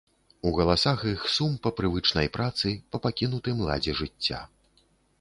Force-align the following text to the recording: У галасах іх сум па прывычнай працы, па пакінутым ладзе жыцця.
У 0.51 0.53
галасах 0.59 1.03
іх 1.11 1.21
сум 1.33 1.53
па 1.67 1.73
прывычнай 1.81 2.33
працы, 2.39 2.75
па 2.95 3.05
пакінутым 3.07 3.57
ладзе 3.71 3.99
жыцця. 4.05 4.45